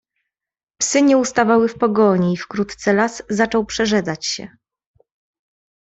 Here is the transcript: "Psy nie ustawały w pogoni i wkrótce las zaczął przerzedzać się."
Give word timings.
"Psy 0.79 1.01
nie 1.03 1.17
ustawały 1.17 1.67
w 1.69 1.77
pogoni 1.77 2.33
i 2.33 2.37
wkrótce 2.37 2.93
las 2.93 3.23
zaczął 3.29 3.65
przerzedzać 3.65 4.25
się." 4.25 4.47